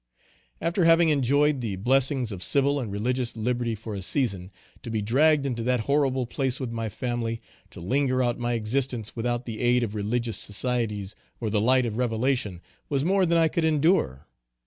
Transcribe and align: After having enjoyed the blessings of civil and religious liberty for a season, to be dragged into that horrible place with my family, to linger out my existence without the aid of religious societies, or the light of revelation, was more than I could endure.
After 0.59 0.83
having 0.85 1.09
enjoyed 1.09 1.61
the 1.61 1.75
blessings 1.75 2.31
of 2.31 2.41
civil 2.41 2.79
and 2.79 2.91
religious 2.91 3.37
liberty 3.37 3.75
for 3.75 3.93
a 3.93 4.01
season, 4.01 4.49
to 4.81 4.89
be 4.89 4.99
dragged 4.99 5.45
into 5.45 5.61
that 5.61 5.81
horrible 5.81 6.25
place 6.25 6.59
with 6.59 6.71
my 6.71 6.89
family, 6.89 7.39
to 7.69 7.79
linger 7.79 8.23
out 8.23 8.39
my 8.39 8.53
existence 8.53 9.15
without 9.15 9.45
the 9.45 9.59
aid 9.59 9.83
of 9.83 9.93
religious 9.93 10.37
societies, 10.39 11.15
or 11.39 11.51
the 11.51 11.61
light 11.61 11.85
of 11.85 11.97
revelation, 11.97 12.61
was 12.89 13.05
more 13.05 13.27
than 13.27 13.37
I 13.37 13.47
could 13.47 13.63
endure. 13.63 14.25